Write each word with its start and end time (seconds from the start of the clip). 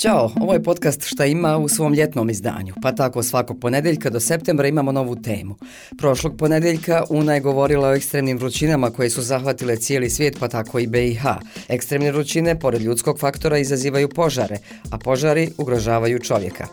Ćao, 0.00 0.30
ovo 0.40 0.52
je 0.52 0.62
podcast 0.62 1.04
Šta 1.04 1.26
ima 1.26 1.58
u 1.58 1.68
svom 1.68 1.94
ljetnom 1.94 2.30
izdanju, 2.30 2.74
pa 2.82 2.92
tako 2.92 3.22
svakog 3.22 3.60
ponedeljka 3.60 4.10
do 4.10 4.20
septembra 4.20 4.68
imamo 4.68 4.92
novu 4.92 5.16
temu. 5.16 5.54
Prošlog 5.98 6.36
ponedeljka 6.36 7.04
Una 7.08 7.34
je 7.34 7.40
govorila 7.40 7.88
o 7.88 7.94
ekstremnim 7.94 8.38
vrućinama 8.38 8.90
koje 8.90 9.10
su 9.10 9.22
zahvatile 9.22 9.76
cijeli 9.76 10.10
svijet, 10.10 10.36
pa 10.40 10.48
tako 10.48 10.78
i 10.78 10.86
BiH. 10.86 11.24
Ekstremne 11.68 12.12
vrućine, 12.12 12.58
pored 12.58 12.82
ljudskog 12.82 13.18
faktora, 13.18 13.58
izazivaju 13.58 14.08
požare, 14.08 14.56
a 14.90 14.98
požari 14.98 15.50
ugrožavaju 15.58 16.18
čovjeka. 16.18 16.66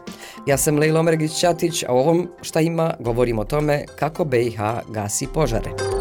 Ja 0.48 0.58
sam 0.58 0.78
Lejlo 0.80 1.04
Mergić-Ćatić, 1.04 1.84
a 1.88 1.94
u 1.94 1.98
ovom 1.98 2.28
Šta 2.42 2.62
ima 2.62 2.94
govorim 3.00 3.40
o 3.40 3.46
tome 3.46 3.86
kako 4.00 4.26
BiH 4.26 4.60
gasi 4.90 5.28
požare. 5.34 5.97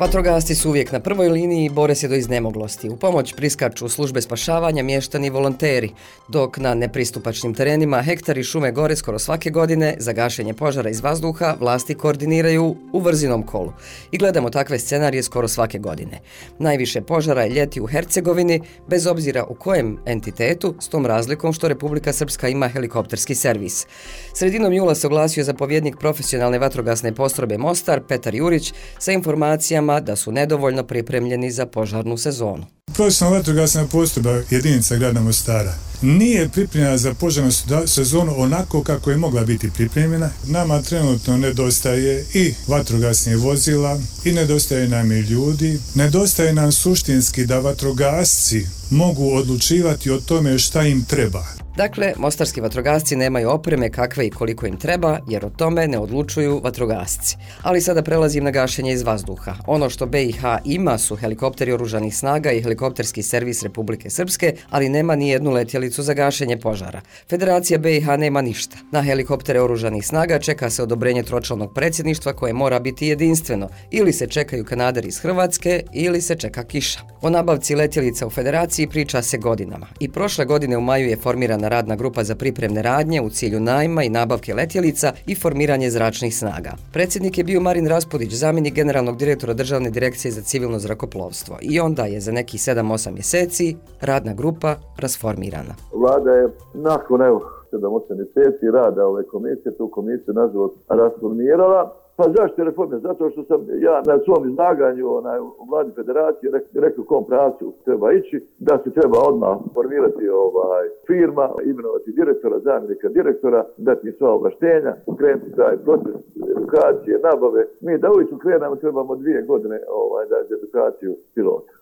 Vatrogasci 0.00 0.54
su 0.54 0.68
uvijek 0.68 0.92
na 0.92 1.00
prvoj 1.00 1.28
liniji 1.28 1.64
i 1.64 1.70
bore 1.70 1.94
se 1.94 2.08
do 2.08 2.14
iznemoglosti. 2.14 2.88
U 2.88 2.96
pomoć 2.96 3.34
priskaču 3.34 3.88
službe 3.88 4.20
spašavanja, 4.20 4.82
mještani 4.82 5.26
i 5.26 5.30
volonteri, 5.30 5.90
dok 6.28 6.58
na 6.58 6.74
nepristupačnim 6.74 7.54
terenima 7.54 8.02
hektari 8.02 8.44
šume 8.44 8.72
gore 8.72 8.96
skoro 8.96 9.18
svake 9.18 9.50
godine 9.50 9.94
za 9.98 10.12
gašenje 10.12 10.54
požara 10.54 10.90
iz 10.90 11.00
vazduha 11.00 11.56
vlasti 11.60 11.94
koordiniraju 11.94 12.76
u 12.92 13.00
vrzinom 13.00 13.42
kolu. 13.42 13.72
I 14.10 14.18
gledamo 14.18 14.50
takve 14.50 14.78
scenarije 14.78 15.22
skoro 15.22 15.48
svake 15.48 15.78
godine. 15.78 16.20
Najviše 16.58 17.00
požara 17.00 17.42
je 17.42 17.50
ljeti 17.50 17.80
u 17.80 17.86
Hercegovini, 17.86 18.60
bez 18.88 19.06
obzira 19.06 19.44
u 19.44 19.54
kojem 19.54 19.98
entitetu, 20.06 20.74
s 20.80 20.88
tom 20.88 21.06
razlikom 21.06 21.52
što 21.52 21.68
Republika 21.68 22.12
Srpska 22.12 22.48
ima 22.48 22.68
helikopterski 22.68 23.34
servis. 23.34 23.86
Sredinom 24.34 24.72
jula 24.72 24.94
se 24.94 25.06
oglasio 25.06 25.44
zapovjednik 25.44 25.96
profesionalne 25.96 26.58
vatrogasne 26.58 27.14
postrobe 27.14 27.58
Mostar, 27.58 28.00
Petar 28.08 28.34
Jurić, 28.34 28.72
sa 28.98 29.12
informacijama 29.12 29.89
godinama 29.90 30.00
da 30.00 30.16
su 30.16 30.32
nedovoljno 30.32 30.82
pripremljeni 30.82 31.52
za 31.52 31.66
požarnu 31.66 32.16
sezonu. 32.18 32.66
Profesionalna 32.94 33.38
vatrogasna 33.38 33.86
postrojba 33.86 34.42
jedinica 34.50 34.96
grada 34.96 35.20
Mostara 35.20 35.74
nije 36.02 36.48
pripremljena 36.48 36.98
za 36.98 37.14
požarnu 37.14 37.50
sezonu 37.86 38.34
onako 38.36 38.82
kako 38.82 39.10
je 39.10 39.16
mogla 39.16 39.44
biti 39.44 39.70
pripremljena. 39.70 40.30
Nama 40.46 40.82
trenutno 40.82 41.36
nedostaje 41.36 42.24
i 42.34 42.54
vatrogasnih 42.68 43.36
vozila 43.36 43.98
i 44.24 44.32
nedostaje 44.32 44.88
nam 44.88 45.12
i 45.12 45.20
ljudi. 45.20 45.78
Nedostaje 45.94 46.52
nam 46.52 46.72
suštinski 46.72 47.46
da 47.46 47.60
vatrogasci 47.60 48.66
mogu 48.90 49.34
odlučivati 49.34 50.10
o 50.10 50.20
tome 50.20 50.58
šta 50.58 50.82
im 50.82 51.04
treba. 51.04 51.44
Dakle, 51.80 52.12
mostarski 52.16 52.60
vatrogasci 52.60 53.16
nemaju 53.16 53.50
opreme 53.50 53.90
kakve 53.90 54.26
i 54.26 54.30
koliko 54.30 54.66
im 54.66 54.76
treba, 54.76 55.18
jer 55.28 55.44
o 55.44 55.50
tome 55.50 55.88
ne 55.88 55.98
odlučuju 55.98 56.60
vatrogasci. 56.64 57.36
Ali 57.62 57.80
sada 57.80 58.02
prelazim 58.02 58.44
na 58.44 58.50
gašenje 58.50 58.92
iz 58.92 59.02
vazduha. 59.02 59.54
Ono 59.66 59.90
što 59.90 60.06
BiH 60.06 60.40
ima 60.64 60.98
su 60.98 61.16
helikopteri 61.16 61.72
oružanih 61.72 62.16
snaga 62.16 62.52
i 62.52 62.62
helikopterski 62.62 63.22
servis 63.22 63.62
Republike 63.62 64.10
Srpske, 64.10 64.54
ali 64.70 64.88
nema 64.88 65.16
ni 65.16 65.28
jednu 65.28 65.50
letjelicu 65.50 66.02
za 66.02 66.14
gašenje 66.14 66.56
požara. 66.56 67.00
Federacija 67.30 67.78
BiH 67.78 68.06
nema 68.18 68.42
ništa. 68.42 68.76
Na 68.92 69.02
helikoptere 69.02 69.60
oružanih 69.60 70.06
snaga 70.06 70.38
čeka 70.38 70.70
se 70.70 70.82
odobrenje 70.82 71.22
tročalnog 71.22 71.74
predsjedništva 71.74 72.32
koje 72.32 72.52
mora 72.52 72.80
biti 72.80 73.06
jedinstveno. 73.06 73.68
Ili 73.90 74.12
se 74.12 74.26
čekaju 74.26 74.64
kanaderi 74.64 75.08
iz 75.08 75.18
Hrvatske, 75.18 75.82
ili 75.92 76.20
se 76.20 76.34
čeka 76.36 76.64
kiša. 76.64 77.00
O 77.22 77.30
nabavci 77.30 77.74
letjelica 77.74 78.26
u 78.26 78.30
federaciji 78.30 78.86
priča 78.86 79.22
se 79.22 79.38
godinama. 79.38 79.86
I 80.00 80.12
prošle 80.12 80.44
godine 80.44 80.76
u 80.76 80.80
maju 80.80 81.08
je 81.08 81.16
formirana 81.16 81.69
radna 81.70 81.96
grupa 81.96 82.24
za 82.24 82.34
pripremne 82.34 82.82
radnje 82.82 83.20
u 83.20 83.30
cilju 83.30 83.60
najma 83.60 84.02
i 84.02 84.08
nabavke 84.08 84.54
letjelica 84.54 85.12
i 85.26 85.34
formiranje 85.34 85.90
zračnih 85.90 86.36
snaga. 86.36 86.72
Predsjednik 86.92 87.38
je 87.38 87.44
bio 87.44 87.60
Marin 87.60 87.88
Raspodić, 87.88 88.32
zamjenik 88.32 88.74
generalnog 88.74 89.16
direktora 89.16 89.54
Državne 89.54 89.90
direkcije 89.90 90.32
za 90.32 90.42
civilno 90.42 90.78
zrakoplovstvo. 90.78 91.58
I 91.60 91.80
onda 91.80 92.04
je 92.04 92.20
za 92.20 92.32
neki 92.32 92.58
7-8 92.58 93.12
mjeseci 93.12 93.76
radna 94.00 94.34
grupa 94.34 94.76
rasformirana. 94.98 95.74
Vlada 95.94 96.30
je 96.30 96.48
nakon 96.74 97.22
evo 97.22 97.40
7-8 97.72 98.16
mjeseci 98.16 98.66
rada 98.72 99.06
ove 99.06 99.26
komisije, 99.26 99.76
tu 99.78 99.90
komisiju 99.90 100.34
nažalost 100.34 100.74
rasformirala 100.88 101.94
Pa 102.20 102.26
zašto 102.38 102.64
reforme? 102.64 102.98
Zato 102.98 103.30
što 103.30 103.44
sam 103.44 103.60
ja 103.86 103.96
na 104.10 104.14
svom 104.24 104.42
izlaganju 104.50 105.04
onaj, 105.20 105.38
u 105.40 105.64
vladi 105.70 105.90
federacije 105.98 106.46
rekao 106.74 107.04
kom 107.04 107.24
pravcu 107.30 107.72
treba 107.84 108.12
ići, 108.12 108.36
da 108.58 108.74
se 108.84 108.90
treba 108.98 109.18
odmah 109.30 109.54
formirati 109.74 110.28
ovaj, 110.28 110.84
firma, 111.06 111.46
imenovati 111.70 112.16
direktora, 112.20 112.56
zamjenika 112.68 113.08
direktora, 113.08 113.60
dati 113.76 114.06
im 114.08 114.14
sva 114.18 114.30
oblaštenja, 114.38 114.92
krenuti 115.18 115.50
taj 115.56 115.76
proces 115.86 116.16
edukacije, 116.56 117.14
nabave. 117.28 117.62
Mi 117.80 117.98
da 117.98 118.12
uvijek 118.12 118.28
krenemo 118.42 118.76
trebamo 118.76 119.16
dvije 119.16 119.42
godine 119.42 119.78
ovaj, 120.02 120.24
da 120.30 120.36
je 120.36 120.58
edukaciju 120.58 121.12
pilota. 121.34 121.72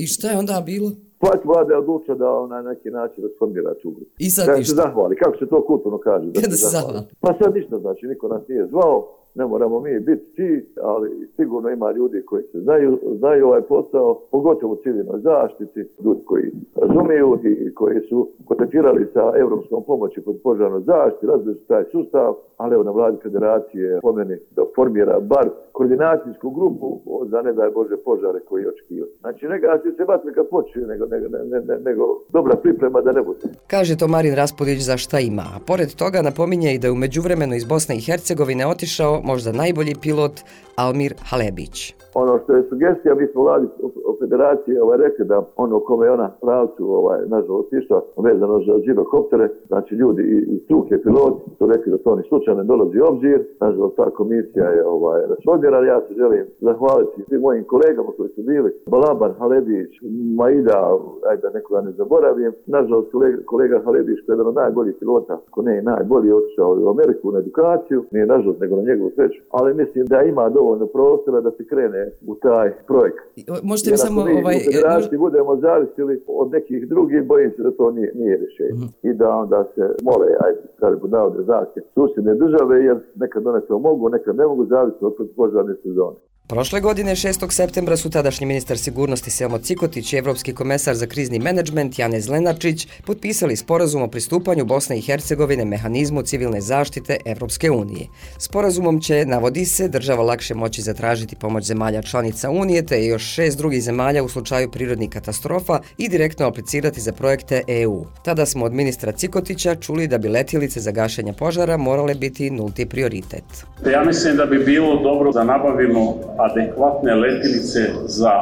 I 0.00 0.06
šta 0.06 0.26
je 0.30 0.38
onda 0.38 0.62
bilo? 0.66 0.88
Pa 1.22 1.30
vlada 1.44 1.72
je 1.72 1.78
odlučila 1.78 2.16
da 2.16 2.46
na 2.54 2.62
neki 2.70 2.90
način 2.90 3.24
rasformira 3.24 3.74
tu 3.74 3.90
grupu. 3.90 4.10
I 4.18 4.30
sad 4.30 4.58
ništa? 4.58 4.74
Da 4.74 4.82
se 4.82 4.86
zahvali. 4.86 5.16
Kako 5.16 5.36
se 5.36 5.46
to 5.46 5.64
kulturno 5.66 5.98
kaže? 5.98 6.26
Da, 6.26 6.40
da 6.40 6.56
se 6.62 6.68
zahvali. 6.76 7.00
Pa 7.20 7.30
sad 7.40 7.54
ništa 7.54 7.76
znači, 7.76 8.06
niko 8.06 8.28
nas 8.28 8.48
nije 8.48 8.66
zvao 8.66 9.17
ne 9.38 9.46
moramo 9.46 9.80
mi 9.80 10.00
biti 10.00 10.34
ti, 10.36 10.66
ali 10.82 11.28
sigurno 11.36 11.68
ima 11.70 11.92
ljudi 11.92 12.22
koji 12.26 12.42
se 12.52 12.60
znaju, 12.60 12.98
znaju 13.18 13.46
ovaj 13.46 13.62
posao, 13.62 14.20
pogotovo 14.30 14.72
u 14.72 14.82
civilnoj 14.82 15.20
zaštiti, 15.20 15.80
ljudi 16.04 16.20
koji 16.24 16.50
razumiju 16.76 17.38
i 17.44 17.74
koji 17.74 18.00
su 18.08 18.28
kontaktirali 18.44 19.06
sa 19.14 19.32
evropskom 19.36 19.84
pomoći 19.86 20.20
pod 20.20 20.36
požarnoj 20.42 20.80
zaštiti, 20.80 21.26
razviju 21.26 21.54
taj 21.54 21.84
sustav, 21.92 22.34
ali 22.56 22.74
evo 22.74 22.84
na 22.84 22.90
vladi 22.90 23.16
federacije 23.22 24.00
pomeni 24.02 24.36
da 24.56 24.62
formira 24.74 25.20
bar 25.20 25.48
koordinacijsku 25.72 26.50
grupu 26.50 27.00
za 27.30 27.42
ne 27.42 27.52
daj 27.52 27.70
Bože 27.70 27.96
požare 28.04 28.40
koji 28.48 28.66
očekio. 28.66 29.06
Znači, 29.20 29.46
ne 29.46 29.58
gasi 29.60 29.88
se 29.96 30.04
vatri 30.04 30.30
kad 30.34 30.48
počne, 30.48 30.82
nego, 30.82 31.06
nego, 31.06 31.26
ne, 31.28 31.38
ne, 31.52 31.60
ne, 31.68 31.78
nego 31.88 32.02
dobra 32.32 32.56
priprema 32.56 33.00
da 33.00 33.12
ne 33.12 33.22
bude. 33.22 33.46
Kaže 33.66 33.98
to 33.98 34.08
Marin 34.08 34.34
Raspodić 34.34 34.80
za 34.90 34.96
šta 34.96 35.18
ima. 35.18 35.44
A 35.56 35.58
pored 35.66 35.94
toga 35.94 36.22
napominje 36.22 36.74
i 36.74 36.78
da 36.78 36.86
je 36.86 36.92
u 36.92 37.02
međuvremenu 37.04 37.54
iz 37.54 37.64
Bosne 37.64 37.96
i 37.96 38.04
Hercegovine 38.06 38.66
otišao 38.66 39.20
možda 39.28 39.52
najbolji 39.52 39.94
pilot 39.94 40.40
Almir 40.82 41.12
Halebić. 41.30 41.94
Ono 42.14 42.38
što 42.42 42.56
je 42.56 42.68
sugestija, 42.68 43.14
mi 43.14 43.26
smo 43.26 43.42
vladi 43.42 43.66
o 44.10 44.16
federaciji 44.20 44.78
ovaj, 44.78 44.98
rekli 44.98 45.24
da 45.24 45.42
ono 45.56 45.80
kome 45.80 46.06
je 46.06 46.12
ona 46.12 46.30
pravcu, 46.40 46.82
ovaj, 47.00 47.20
nažalost, 47.26 47.72
išla 47.72 48.02
vezano 48.16 48.60
za 48.66 48.74
žirokoptere, 48.86 49.48
znači 49.66 49.94
ljudi 49.94 50.22
i, 50.22 50.36
i 50.54 50.58
struke, 50.64 51.02
piloti, 51.02 51.50
su 51.58 51.66
rekli 51.66 51.92
da 51.92 51.98
to 51.98 52.16
ni 52.16 52.22
slučajno 52.28 52.64
dolazi 52.64 53.00
obzir, 53.00 53.38
nažalost, 53.60 53.96
ta 53.96 54.10
komisija 54.10 54.66
je 54.76 54.86
ovaj, 54.86 55.20
rasvodjera, 55.26 55.86
ja 55.86 56.00
se 56.00 56.14
želim 56.14 56.44
zahvaliti 56.60 57.22
svim 57.28 57.40
mojim 57.40 57.64
kolegama 57.64 58.10
koji 58.16 58.28
su 58.28 58.42
bili, 58.42 58.70
Balaban, 58.86 59.32
Halebić, 59.38 59.90
Maida, 60.36 60.98
ajde 61.28 61.42
da 61.42 61.50
nekoga 61.50 61.80
ne 61.80 61.92
zaboravim, 61.92 62.52
nažalost, 62.66 63.12
kolega, 63.12 63.38
kolega 63.46 63.80
Halebić, 63.84 64.18
koji 64.26 64.34
je 64.34 64.38
jedan 64.38 64.46
od 64.46 64.54
najboljih 64.54 64.94
pilota, 65.00 65.40
ko 65.50 65.62
ne 65.62 65.82
najbolji, 65.82 66.32
otišao 66.32 66.78
u 66.80 66.88
Ameriku 66.88 67.32
na 67.32 67.38
edukaciju, 67.38 68.04
nije 68.10 68.26
nažalost, 68.26 68.60
nego 68.60 68.76
na 68.76 68.82
njegovu 68.82 69.10
sreću, 69.14 69.40
ali 69.50 69.74
mislim 69.74 70.06
da 70.06 70.22
ima 70.22 70.48
dovoljno 70.48 70.67
prostora 70.86 71.40
da 71.40 71.50
se 71.50 71.66
krene 71.66 72.10
u 72.26 72.34
taj 72.34 72.68
projekt. 72.86 73.24
Možete 73.62 73.90
mi 73.90 73.96
samo... 73.96 74.20
Jer 74.28 74.44
ovaj, 74.44 75.08
mi 75.12 75.18
budemo 75.18 75.56
zavisili 75.56 76.22
od 76.26 76.50
nekih 76.50 76.88
drugih, 76.88 77.26
bojim 77.26 77.50
se 77.56 77.62
da 77.62 77.70
to 77.70 77.90
nije, 77.90 78.12
nije 78.14 78.36
rješenje. 78.36 78.72
Mm 78.72 78.88
-hmm. 78.88 79.10
I 79.10 79.14
da 79.14 79.28
onda 79.30 79.64
se 79.74 79.84
mole, 80.02 80.26
ajde, 80.44 80.60
kada 80.80 80.96
bi 80.96 81.08
da 81.08 81.42
znake, 81.44 81.80
susjedne 81.94 82.34
države, 82.34 82.84
jer 82.84 82.96
nekad 83.14 83.46
one 83.46 83.60
to 83.60 83.78
mogu, 83.78 84.08
nekad 84.08 84.36
ne 84.36 84.46
mogu 84.46 84.64
zavisiti 84.66 85.04
od 85.04 85.14
požarne 85.36 85.74
sezone. 85.82 86.16
Prošle 86.48 86.80
godine 86.80 87.12
6. 87.16 87.50
septembra 87.50 87.96
su 87.96 88.10
tadašnji 88.10 88.46
ministar 88.46 88.78
sigurnosti 88.78 89.30
Selmo 89.30 89.58
Cikotić 89.58 90.12
i 90.12 90.16
evropski 90.16 90.54
komesar 90.54 90.94
za 90.94 91.06
krizni 91.06 91.38
menadžment 91.38 91.98
Janez 91.98 92.28
Lenarčić 92.28 92.88
potpisali 93.06 93.56
sporazum 93.56 94.02
o 94.02 94.08
pristupanju 94.08 94.64
Bosne 94.64 94.98
i 94.98 95.00
Hercegovine 95.00 95.64
mehanizmu 95.64 96.22
civilne 96.22 96.60
zaštite 96.60 97.16
Evropske 97.24 97.70
unije. 97.70 98.06
Sporazumom 98.38 99.00
će, 99.00 99.26
navodi 99.26 99.64
se, 99.64 99.88
država 99.88 100.22
lakše 100.22 100.54
moći 100.54 100.82
zatražiti 100.82 101.36
pomoć 101.36 101.64
zemalja 101.64 102.02
članica 102.02 102.50
Unije 102.50 102.86
te 102.86 103.04
još 103.04 103.22
šest 103.22 103.58
drugih 103.58 103.82
zemalja 103.82 104.22
u 104.24 104.28
slučaju 104.28 104.70
prirodnih 104.70 105.10
katastrofa 105.10 105.80
i 105.98 106.08
direktno 106.08 106.46
aplicirati 106.46 107.00
za 107.00 107.12
projekte 107.12 107.62
EU. 107.66 108.04
Tada 108.24 108.46
smo 108.46 108.64
od 108.64 108.72
ministra 108.72 109.12
Cikotića 109.12 109.74
čuli 109.74 110.06
da 110.06 110.18
bi 110.18 110.28
letilice 110.28 110.80
za 110.80 110.90
gašenje 110.90 111.32
požara 111.32 111.76
morale 111.76 112.14
biti 112.14 112.50
nulti 112.50 112.86
prioritet. 112.86 113.44
Ja 113.92 114.04
mislim 114.04 114.36
da 114.36 114.46
bi 114.46 114.64
bilo 114.64 115.02
dobro 115.02 115.32
da 115.32 115.44
nabavimo 115.44 116.37
adekvatne 116.38 117.14
letilice 117.14 117.80
za 118.06 118.32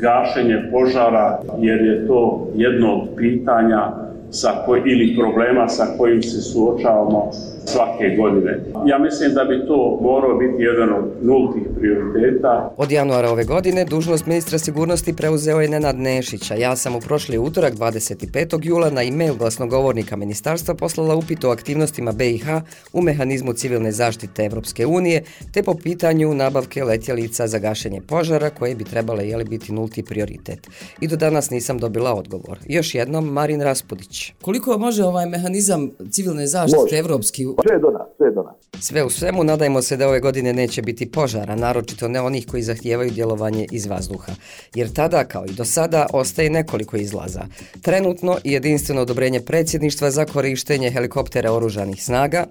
gašenje 0.00 0.68
požara, 0.72 1.40
jer 1.58 1.80
je 1.80 2.06
to 2.06 2.48
jedno 2.54 2.94
od 2.94 3.08
pitanja 3.16 3.92
sa 4.30 4.62
koj, 4.66 4.82
ili 4.84 5.16
problema 5.18 5.68
sa 5.68 5.86
kojim 5.98 6.22
se 6.22 6.40
suočavamo 6.40 7.30
svake 7.72 8.16
godine. 8.16 8.52
Ja 8.86 8.98
mislim 8.98 9.34
da 9.34 9.44
bi 9.44 9.66
to 9.66 9.98
morao 10.02 10.38
biti 10.38 10.62
jedan 10.62 10.92
od 10.92 11.04
nultih 11.22 11.62
prioriteta. 11.78 12.74
Od 12.76 12.90
januara 12.90 13.30
ove 13.30 13.44
godine 13.44 13.84
dužnost 13.84 14.26
ministra 14.26 14.58
sigurnosti 14.58 15.16
preuzeo 15.16 15.60
je 15.60 15.68
Nenad 15.68 15.98
Nešića. 15.98 16.54
Ja 16.54 16.76
sam 16.76 16.96
u 16.96 17.00
prošli 17.00 17.38
utorak 17.38 17.74
25. 17.74 18.58
jula 18.62 18.90
na 18.90 19.02
e-mail 19.02 19.34
glasnogovornika 19.34 20.16
ministarstva 20.16 20.74
poslala 20.74 21.14
upit 21.14 21.44
o 21.44 21.50
aktivnostima 21.50 22.12
BiH 22.12 22.46
u 22.92 23.02
mehanizmu 23.02 23.52
civilne 23.52 23.92
zaštite 23.92 24.44
Evropske 24.44 24.86
unije 24.86 25.22
te 25.52 25.62
po 25.62 25.74
pitanju 25.74 26.34
nabavke 26.34 26.84
letjelica 26.84 27.46
za 27.46 27.58
gašenje 27.58 28.00
požara 28.00 28.50
koje 28.50 28.74
bi 28.74 28.84
trebale 28.84 29.28
jeli 29.28 29.44
biti 29.44 29.72
nulti 29.72 30.02
prioritet. 30.02 30.68
I 31.00 31.08
do 31.08 31.16
danas 31.16 31.50
nisam 31.50 31.78
dobila 31.78 32.14
odgovor. 32.14 32.58
Još 32.66 32.94
jednom, 32.94 33.24
Marin 33.24 33.60
Raspudić. 33.60 34.32
Koliko 34.42 34.78
može 34.78 35.04
ovaj 35.04 35.26
mehanizam 35.26 35.90
civilne 36.10 36.46
zaštite 36.46 36.80
može. 36.80 36.96
Evropski? 36.96 37.46
Pa 37.58 37.62
sve 37.68 37.78
do 37.78 37.90
nas, 37.90 38.06
sve 38.16 38.30
do 38.30 38.42
nas. 38.42 38.84
Sve 38.84 39.04
u 39.04 39.10
svemu, 39.10 39.44
nadajmo 39.44 39.82
se 39.82 39.96
da 39.96 40.08
ove 40.08 40.20
godine 40.20 40.52
neće 40.52 40.82
biti 40.82 41.10
požara, 41.10 41.56
naročito 41.56 42.08
ne 42.08 42.20
onih 42.20 42.46
koji 42.46 42.62
zahtijevaju 42.62 43.10
djelovanje 43.10 43.66
iz 43.70 43.86
vazduha. 43.86 44.32
Jer 44.74 44.92
tada, 44.92 45.24
kao 45.24 45.44
i 45.46 45.52
do 45.52 45.64
sada, 45.64 46.06
ostaje 46.12 46.50
nekoliko 46.50 46.96
izlaza. 46.96 47.40
Trenutno 47.82 48.36
jedinstveno 48.44 49.02
odobrenje 49.02 49.40
predsjedništva 49.40 50.10
za 50.10 50.24
korištenje 50.24 50.90
helikoptera 50.90 51.52
oružanih 51.52 52.04
snaga, 52.04 52.44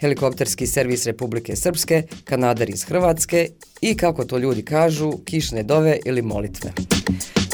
helikopterski 0.00 0.66
servis 0.66 1.06
Republike 1.06 1.56
Srpske, 1.56 2.02
kanader 2.24 2.70
iz 2.70 2.84
Hrvatske 2.84 3.48
i, 3.80 3.96
kako 3.96 4.24
to 4.24 4.38
ljudi 4.38 4.64
kažu, 4.64 5.12
kišne 5.24 5.62
dove 5.62 5.98
ili 6.04 6.22
molitve. 6.22 6.72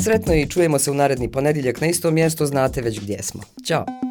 Sretno 0.02 0.34
i 0.34 0.46
čujemo 0.46 0.78
se 0.78 0.90
u 0.90 0.94
naredni 0.94 1.30
ponedjeljak 1.32 1.80
na 1.80 1.86
istom 1.86 2.14
mjestu, 2.14 2.46
znate 2.46 2.82
već 2.82 3.00
gdje 3.00 3.22
smo. 3.22 3.42
Ćao! 3.64 4.07